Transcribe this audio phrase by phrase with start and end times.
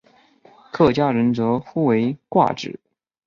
[0.71, 2.79] 客家人则呼为挂纸。